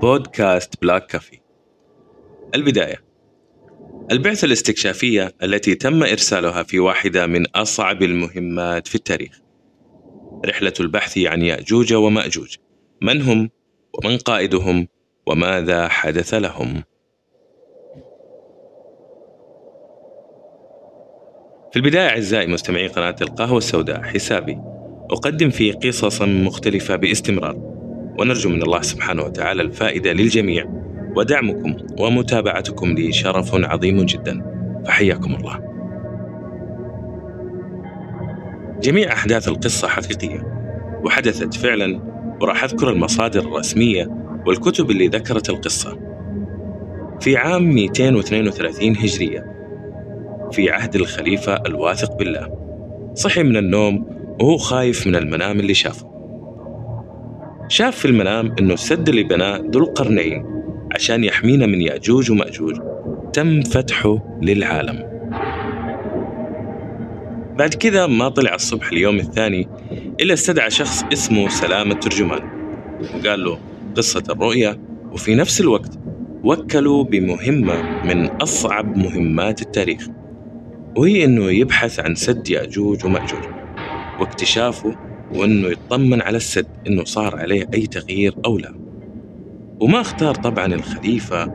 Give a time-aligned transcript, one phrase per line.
[0.00, 1.40] بودكاست بلاك كافي.
[2.54, 3.04] البداية.
[4.10, 9.40] البعثة الاستكشافية التي تم إرسالها في واحدة من أصعب المهمات في التاريخ.
[10.46, 12.56] رحلة البحث عن يأجوج ومأجوج.
[13.02, 13.50] من هم؟
[13.94, 14.88] ومن قائدهم؟
[15.26, 16.82] وماذا حدث لهم؟
[21.72, 24.58] في البداية أعزائي مستمعي قناة القهوة السوداء حسابي
[25.10, 27.73] أقدم فيه قصصا مختلفة باستمرار.
[28.18, 30.64] ونرجو من الله سبحانه وتعالى الفائدة للجميع.
[31.16, 34.42] ودعمكم ومتابعتكم لي شرف عظيم جدا.
[34.86, 35.60] فحياكم الله.
[38.82, 40.42] جميع أحداث القصة حقيقية
[41.04, 42.00] وحدثت فعلا
[42.40, 44.10] وراح أذكر المصادر الرسمية
[44.46, 45.98] والكتب اللي ذكرت القصة.
[47.20, 49.54] في عام 232 هجرية
[50.52, 52.58] في عهد الخليفة الواثق بالله.
[53.14, 54.06] صحي من النوم
[54.40, 56.13] وهو خايف من المنام اللي شافه.
[57.68, 60.46] شاف في المنام إنه السد اللي بناه ذو القرنين
[60.94, 62.76] عشان يحمينا من يأجوج ومأجوج.
[63.32, 65.14] تم فتحه للعالم.
[67.58, 69.68] بعد كذا ما طلع الصبح اليوم الثاني
[70.20, 72.40] إلا استدعى شخص اسمه سلام الترجمان
[73.14, 73.58] وقال له
[73.96, 74.78] قصة الرؤيا
[75.12, 75.98] وفي نفس الوقت
[76.44, 80.06] وكلوا بمهمة من أصعب مهمات التاريخ
[80.96, 83.44] وهي أنه يبحث عن سد يأجوج ومأجوج.
[84.20, 84.96] واكتشافه
[85.34, 88.74] وأنه يطمن على السد أنه صار عليه أي تغيير أو لا.
[89.80, 91.54] وما اختار طبعا الخليفة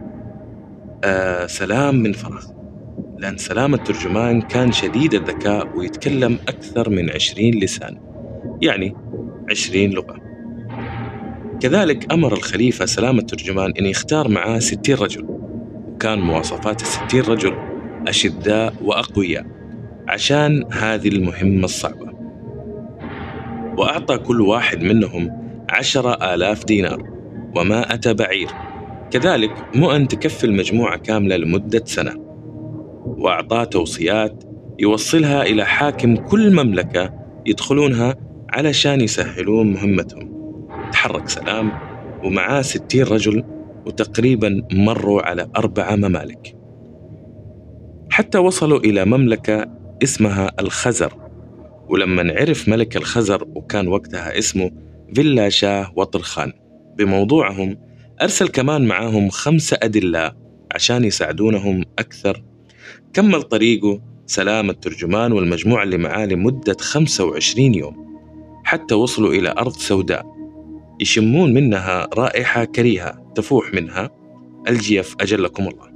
[1.03, 2.45] آه سلام من فراغ
[3.17, 7.97] لأن سلام الترجمان كان شديد الذكاء ويتكلم أكثر من عشرين لسان
[8.61, 8.95] يعني
[9.51, 10.15] عشرين لغة.
[11.59, 15.25] كذلك أمر الخليفة سلام الترجمان أن يختار معاه ستين رجل
[15.93, 17.55] وكان مواصفات الستين رجل
[18.07, 19.45] أشداء وأقوياء
[20.07, 22.08] عشان هذه المهمة الصعبة.
[23.79, 25.31] وأعطى كل واحد منهم
[25.69, 27.03] عشرة آلاف دينار
[27.55, 28.47] ومائة بعير.
[29.11, 32.13] كذلك مؤن تكفي المجموعة كاملة لمدة سنة.
[33.05, 34.43] وأعطاه توصيات
[34.79, 37.13] يوصلها إلى حاكم كل مملكة
[37.45, 38.15] يدخلونها
[38.49, 40.31] علشان يسهلون مهمتهم.
[40.91, 41.71] تحرك سلام
[42.23, 43.43] ومعاه ستين رجل
[43.85, 46.55] وتقريبا مروا على أربعة ممالك.
[48.09, 49.65] حتى وصلوا إلى مملكة
[50.03, 51.28] اسمها الخزر.
[51.89, 54.71] ولما عرف ملك الخزر وكان وقتها اسمه
[55.15, 56.53] فيلا شاه وطرخان.
[56.97, 57.77] بموضوعهم
[58.21, 60.35] أرسل كمان معاهم خمسة أدلاء
[60.71, 62.43] عشان يساعدونهم أكثر.
[63.13, 68.09] كمل طريقه سلام الترجمان والمجموعة اللي معاه لمدة 25 يوم
[68.63, 70.25] حتى وصلوا إلى أرض سوداء.
[71.01, 74.09] يشمون منها رائحة كريهة تفوح منها.
[74.67, 75.89] الجيف أجلكم الله.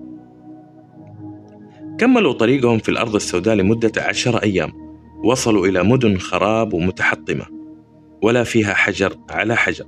[1.98, 4.83] كملوا طريقهم في الأرض السوداء لمدة عشر أيام.
[5.24, 7.46] وصلوا إلى مدن خراب ومتحطمة
[8.22, 9.86] ولا فيها حجر على حجر.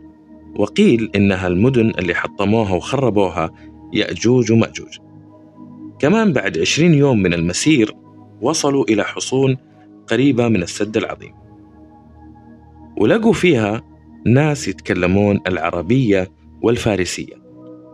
[0.59, 3.51] وقيل إنها المدن اللي حطموها وخربوها
[3.93, 4.97] يأجوج ومأجوج.
[5.99, 7.93] كمان بعد عشرين يوم من المسير
[8.41, 9.57] وصلوا إلى حصون
[10.07, 11.33] قريبة من السد العظيم.
[12.97, 13.81] ولقوا فيها
[14.25, 16.31] ناس يتكلمون العربية
[16.61, 17.33] والفارسية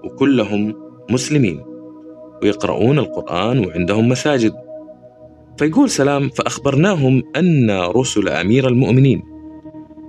[0.04, 0.76] وكلهم
[1.10, 1.64] مسلمين
[2.44, 4.54] ويقرؤون القرآن وعندهم مساجد.
[5.58, 9.24] فيقول سلام فأخبرناهم أن رسل أمير المؤمنين.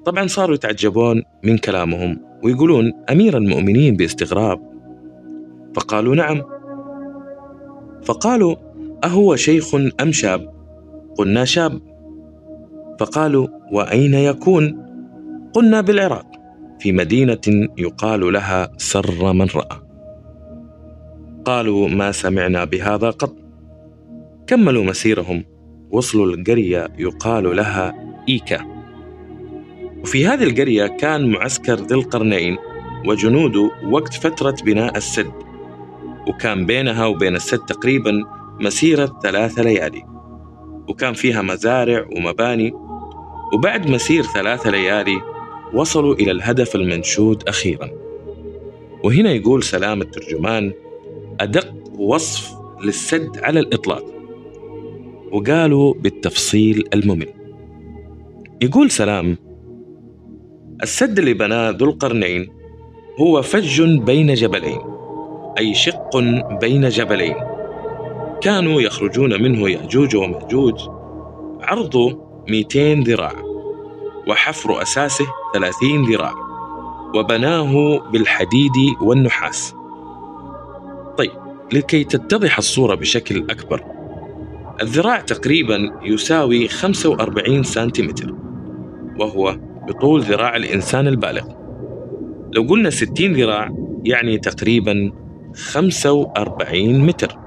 [0.04, 4.60] طبعا صاروا يتعجبون من كلامهم ويقولون أمير المؤمنين باستغراب.
[5.74, 6.42] فقالوا نعم.
[8.04, 8.56] فقالوا
[9.04, 10.52] أهو شيخ أم شاب؟
[11.18, 11.80] قلنا شاب.
[13.00, 14.86] فقالوا وأين يكون؟
[15.52, 16.26] قلنا بالعراق
[16.78, 19.78] في مدينة يقال لها سر من رأى.
[21.44, 23.41] قالوا ما سمعنا بهذا قط.
[24.52, 25.44] كملوا مسيرهم.
[25.90, 27.94] وصلوا القرية يقال لها
[28.28, 28.60] إيكا.
[30.02, 32.56] وفي هذه القرية كان معسكر ذي القرنين
[33.06, 35.32] وجنوده وقت فترة بناء السد.
[36.28, 38.12] وكان بينها وبين السد تقريبا
[38.60, 40.02] مسيرة ثلاثة ليالي.
[40.88, 42.72] وكان فيها مزارع ومباني.
[43.52, 45.20] وبعد مسير ثلاثة ليالي
[45.74, 47.90] وصلوا إلى الهدف المنشود أخيرا.
[49.04, 50.72] وهنا يقول سلام الترجمان
[51.40, 52.52] أدق وصف
[52.84, 54.11] للسد على الإطلاق.
[55.32, 57.28] وقالوا بالتفصيل الممل.
[58.62, 59.36] يقول سلام
[60.82, 62.48] السد اللي بناه ذو القرنين
[63.20, 64.78] هو فج بين جبلين
[65.58, 66.18] أي شق
[66.60, 67.34] بين جبلين.
[68.40, 70.80] كانوا يخرجون منه يأجوج ومأجوج
[71.60, 72.18] عرضه
[72.48, 73.32] 200 ذراع
[74.28, 76.34] وحفر أساسه 30 ذراع
[77.14, 79.74] وبناه بالحديد والنحاس.
[81.18, 81.30] طيب
[81.72, 83.91] لكي تتضح الصورة بشكل أكبر
[84.80, 88.34] الذراع تقريبا يساوي 45 سنتيمتر
[89.18, 89.56] وهو
[89.88, 91.48] بطول ذراع الإنسان البالغ.
[92.52, 93.70] لو قلنا 60 ذراع
[94.04, 95.12] يعني تقريبا
[95.54, 97.38] 45 متر.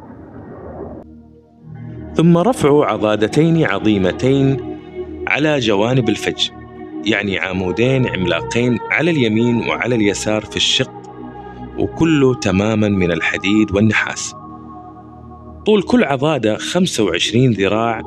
[2.16, 4.78] ثم رفع عضادتين عظيمتين
[5.28, 6.50] على جوانب الفج
[7.06, 11.01] يعني عمودين عملاقين على اليمين وعلى اليسار في الشق
[11.80, 14.36] وكله تماما من الحديد والنحاس.
[15.66, 18.02] طول كل عضادة 25 ذراع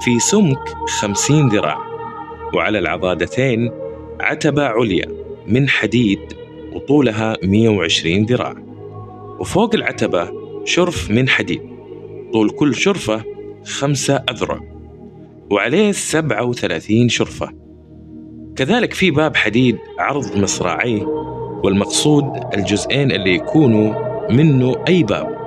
[0.00, 0.68] في سمك
[1.00, 1.78] 50 ذراع.
[2.54, 3.70] وعلى العضادتين
[4.20, 5.08] عتبة عليا
[5.46, 6.18] من حديد
[6.72, 8.54] وطولها 120 ذراع.
[9.40, 10.30] وفوق العتبة
[10.64, 11.62] شرف من حديد
[12.32, 13.22] طول كل شرفة
[13.64, 14.60] خمسة أذرع.
[15.50, 17.50] وعليه 37 شرفة.
[18.56, 21.02] كذلك في باب حديد عرض مصراعيه
[21.64, 22.24] والمقصود
[22.54, 23.94] الجزئين اللي يكونوا
[24.30, 25.43] منه أي باب.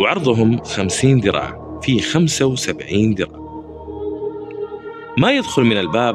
[0.00, 3.40] وعرضهم 50 ذراع في 75 ذراع.
[5.18, 6.14] ما يدخل من الباب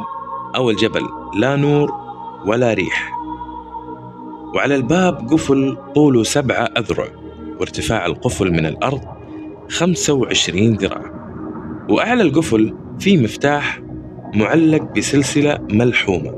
[0.55, 1.01] أو الجبل
[1.35, 1.91] لا نور
[2.45, 3.13] ولا ريح.
[4.55, 7.07] وعلى الباب قفل طوله سبعة أذرع
[7.59, 9.01] وارتفاع القفل من الأرض
[9.69, 11.11] 25 ذراع.
[11.89, 13.81] وأعلى القفل في مفتاح
[14.35, 16.35] معلق بسلسلة ملحومة.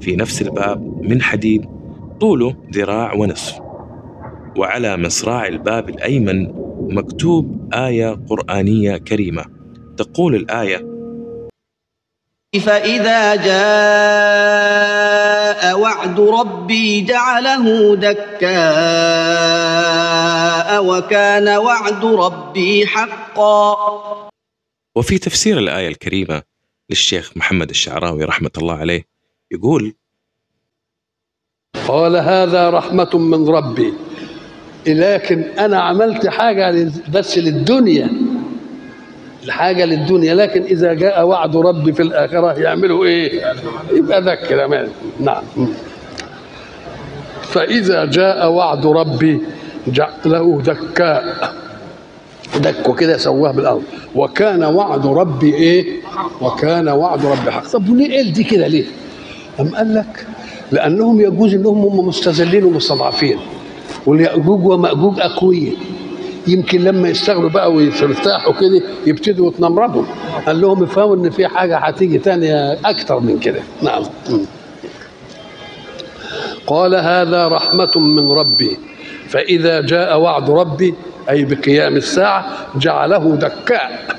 [0.00, 1.64] في نفس الباب من حديد
[2.20, 3.71] طوله ذراع ونصف.
[4.56, 6.52] وعلى مصراع الباب الأيمن
[6.94, 9.44] مكتوب آية قرآنية كريمة.
[9.96, 10.92] تقول الآية
[12.60, 13.62] فإذا جاء
[15.78, 18.52] وعد ربي جعله دكاء
[20.84, 23.76] وكان وعد ربي حقا.
[24.96, 26.42] وفي تفسير الآية الكريمة
[26.90, 29.04] للشيخ محمد الشعراوي رحمة الله عليه
[29.50, 29.94] يقول
[31.88, 33.94] قال هذا رحمة من ربي.
[34.86, 38.10] لكن أنا عملت حاجة بس للدنيا.
[39.44, 43.42] الحاجة للدنيا لكن إذا جاء وعد ربي في الآخرة يعملوا إيه؟
[43.92, 44.88] يبقى ده الكلام.
[45.20, 45.42] نعم.
[47.42, 49.40] فإذا جاء وعد ربي
[49.86, 51.52] جعله دكاء
[52.60, 53.82] دكه كده سواه بالأرض.
[54.14, 55.86] وكان وعد ربي إيه؟
[56.40, 57.66] وكان وعد ربي حق.
[57.66, 58.84] طب وليه قال دي كده ليه؟
[59.60, 60.26] أم قال لك؟
[60.72, 63.38] لأنهم يجوز إنهم هم مستذلين ومستضعفين.
[64.06, 65.74] واليأجوج ومأجوج أقوياء
[66.46, 70.04] يمكن لما يشتغلوا بقى ويرتاحوا كده يبتدوا يتنمردوا
[70.46, 73.60] قال لهم افهموا إن في حاجة هتيجي تانية أكتر من كده.
[73.82, 74.02] نعم.
[76.66, 78.76] قال هذا رحمة من ربي.
[79.28, 80.94] فإذا جاء وعد ربي
[81.30, 82.46] أي بقيام الساعة
[82.76, 84.16] جعله دكاء.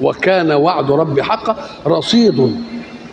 [0.00, 1.56] وكان وعد ربي حقا
[1.86, 2.56] رصيد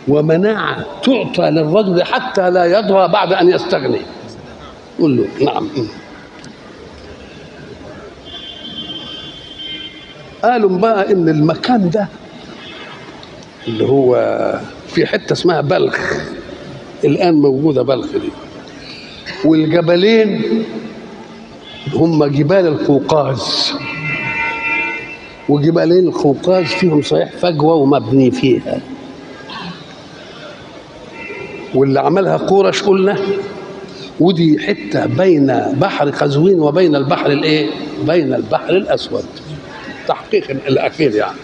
[0.08, 4.00] ومناعة تعطى للرجل حتى لا يضرى بعد أن يستغني.
[5.00, 5.68] قل له نعم.
[10.44, 12.08] قالوا بقى إن المكان ده
[13.68, 14.14] اللي هو
[14.88, 15.98] في حتة اسمها بلخ
[17.04, 18.28] الآن موجودة بلخ دي.
[19.44, 20.42] والجبلين
[21.94, 23.72] هم جبال القوقاز.
[25.48, 28.80] وجبالين القوقاز فيهم صحيح فجوة ومبني فيها.
[31.74, 33.16] واللي عملها قورش قلنا
[34.20, 35.46] ودي حتة بين
[35.80, 37.70] بحر قزوين وبين البحر الإيه؟
[38.06, 39.24] بين البحر الأسود.
[40.04, 41.38] التحقيق الاخير يعني.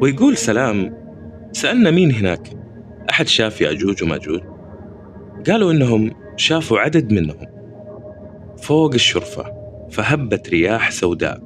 [0.00, 0.94] ويقول سلام
[1.52, 2.48] سألنا مين هناك؟
[3.10, 4.40] أحد شاف يأجوج وماجوج؟
[5.46, 7.46] قالوا إنهم شافوا عدد منهم.
[8.62, 9.52] فوق الشرفة
[9.90, 11.42] فهبت رياح سوداء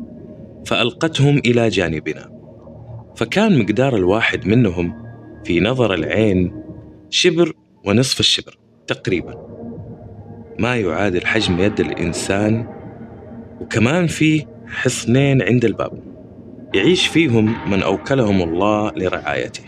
[0.66, 2.32] فألقتهم إلى جانبنا.
[3.16, 5.02] فكان مقدار الواحد منهم
[5.44, 6.62] في نظر العين
[7.10, 7.52] شبر
[7.84, 9.46] ونصف الشبر تقريبا.
[10.58, 12.66] ما يعادل حجم يد الإنسان
[13.60, 16.02] وكمان فيه حصنين عند الباب.
[16.74, 19.62] يعيش فيهم من أوكلهم الله لرعايته.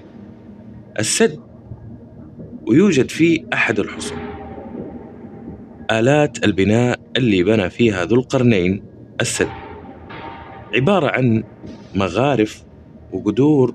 [0.98, 1.40] السد
[2.66, 4.18] ويوجد فيه أحد الحصون.
[5.90, 8.82] آلات البناء اللي بنى فيها ذو القرنين
[9.20, 9.48] السد.
[10.74, 11.44] عبارة عن
[11.94, 12.64] مغارف
[13.12, 13.74] وقدور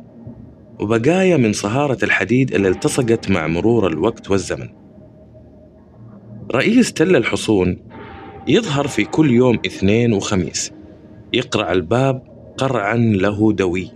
[0.79, 4.69] وبقايا من صهارة الحديد اللي التصقت مع مرور الوقت والزمن.
[6.55, 7.77] رئيس تل الحصون
[8.48, 10.71] يظهر في كل يوم اثنين وخميس.
[11.33, 12.24] يقرع الباب
[12.57, 13.91] قرعا له دوي.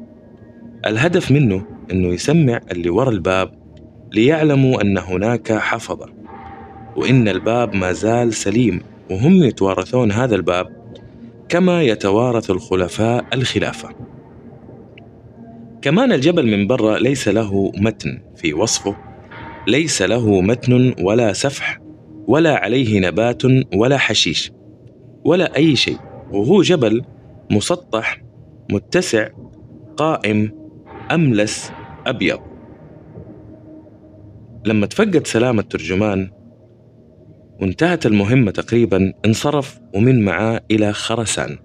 [0.85, 3.53] الهدف منه أنه يسمع اللي ورا الباب
[4.13, 6.05] ليعلموا أن هناك حفظة
[6.95, 10.67] وإن الباب ما زال سليم وهم يتوارثون هذا الباب
[11.49, 13.89] كما يتوارث الخلفاء الخلافة.
[15.81, 18.95] كمان الجبل من برا ليس له متن في وصفه
[19.67, 21.79] ليس له متن ولا سفح
[22.27, 23.41] ولا عليه نبات
[23.75, 24.51] ولا حشيش
[25.25, 25.97] ولا أي شيء.
[26.31, 27.01] وهو جبل
[27.51, 28.23] مسطح
[28.71, 29.29] متسع
[29.97, 30.51] قائم
[31.11, 31.71] أملس
[32.07, 32.39] أبيض.
[34.65, 36.31] لما تفقد سلام الترجمان
[37.61, 41.57] وانتهت المهمة تقريبا انصرف ومن معاه إلى خرسان.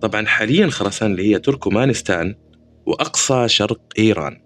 [0.00, 2.34] طبعا حاليا خرسان اللي هي تركمانستان
[2.86, 4.40] وأقصى شرق إيران.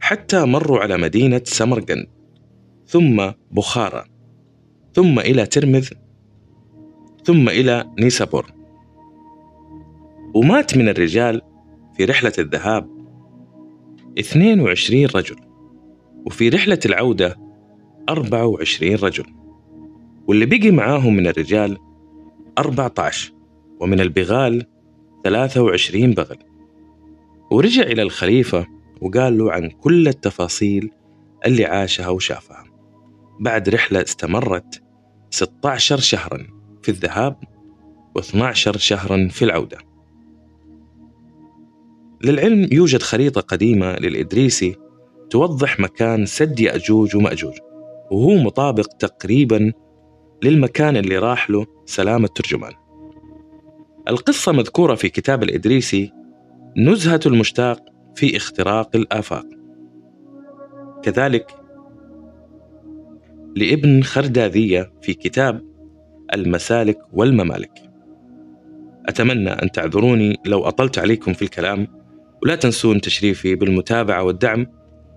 [0.00, 2.06] حتى مروا على مدينة سمرقند
[2.86, 4.04] ثم بخارى
[4.94, 5.88] ثم إلى ترمذ
[7.28, 8.52] ثم إلى نيسابور.
[10.34, 11.42] ومات من الرجال
[11.96, 12.88] في رحلة الذهاب
[14.18, 15.36] 22 رجل
[16.26, 17.36] وفي رحلة العودة
[18.08, 19.24] 24 رجل
[20.26, 21.78] واللي بقي معاهم من الرجال
[22.58, 23.32] 14
[23.80, 24.66] ومن البغال
[25.24, 26.38] 23 بغل.
[27.50, 28.66] ورجع إلى الخليفة
[29.00, 30.90] وقال له عن كل التفاصيل
[31.46, 32.64] اللي عاشها وشافها.
[33.40, 34.82] بعد رحلة استمرت
[35.30, 36.57] 16 شهرا.
[36.88, 37.36] في الذهاب
[38.18, 39.78] و12 شهرا في العودة.
[42.24, 44.76] للعلم يوجد خريطة قديمة للإدريسي
[45.30, 47.54] توضح مكان سد يأجوج ومأجوج
[48.10, 49.72] وهو مطابق تقريبا
[50.42, 52.72] للمكان اللي راح له سلام الترجمان
[54.08, 56.12] القصة مذكورة في كتاب الإدريسي
[56.76, 59.46] نزهة المشتاق في اختراق الآفاق.
[61.02, 61.50] كذلك
[63.56, 65.77] لابن خرداذية في كتاب
[66.34, 67.72] المسالك والممالك.
[69.06, 71.86] أتمنى أن تعذروني لو أطلت عليكم في الكلام
[72.42, 74.66] ولا تنسون تشريفي بالمتابعة والدعم.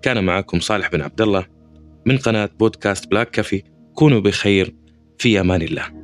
[0.02, 1.46] كان معكم صالح بن عبد الله
[2.06, 3.64] من قناة بودكاست بلاك كافي.
[3.94, 4.76] كونوا بخير
[5.18, 6.01] في أمان الله.